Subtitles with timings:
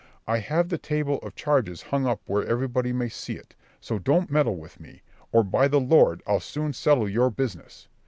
[0.25, 4.31] I have the table of charges hung up where everybody may see it, so don't
[4.31, 7.87] meddle with me, or by the Lord I'll soon settle your business.